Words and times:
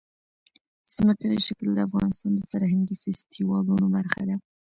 ځمکنی 0.95 1.37
شکل 1.47 1.67
د 1.73 1.79
افغانستان 1.87 2.31
د 2.35 2.41
فرهنګي 2.51 2.95
فستیوالونو 3.01 3.85
برخه 3.95 4.21
ده. 4.29 4.35